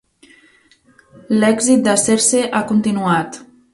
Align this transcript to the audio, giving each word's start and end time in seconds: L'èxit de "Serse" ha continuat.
L'èxit 1.43 1.83
de 1.89 1.95
"Serse" 2.05 2.43
ha 2.49 2.63
continuat. 2.73 3.39